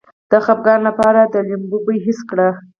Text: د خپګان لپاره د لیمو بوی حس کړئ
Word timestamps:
د 0.31 0.33
خپګان 0.45 0.79
لپاره 0.87 1.19
د 1.23 1.35
لیمو 1.47 1.69
بوی 1.83 1.97
حس 2.05 2.19
کړئ 2.29 2.49